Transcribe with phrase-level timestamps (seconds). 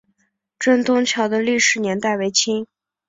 [0.57, 2.65] 镇东桥的历史年代为清。